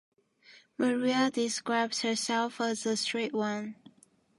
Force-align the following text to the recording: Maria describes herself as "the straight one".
Maria 0.79 1.29
describes 1.29 2.01
herself 2.01 2.59
as 2.59 2.81
"the 2.81 2.97
straight 2.97 3.33
one". 3.35 3.75